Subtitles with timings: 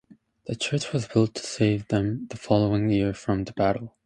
[0.47, 3.95] The church was built to save them the following year from the battle.